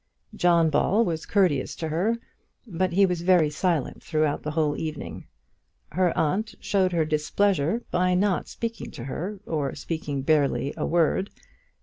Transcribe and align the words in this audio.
John 0.33 0.71
Ball 0.71 1.05
was 1.05 1.27
courteous 1.27 1.75
to 1.75 1.89
her, 1.89 2.17
but 2.65 2.91
he 2.93 3.05
was 3.05 3.21
very 3.21 3.51
silent 3.51 4.01
throughout 4.01 4.41
the 4.41 4.49
whole 4.49 4.75
evening. 4.75 5.27
Her 5.91 6.11
aunt 6.17 6.55
showed 6.59 6.91
her 6.91 7.05
displeasure 7.05 7.83
by 7.91 8.15
not 8.15 8.47
speaking 8.47 8.89
to 8.93 9.03
her, 9.03 9.39
or 9.45 9.75
speaking 9.75 10.23
barely 10.23 10.69
with 10.69 10.77
a 10.79 10.85
word. 10.87 11.29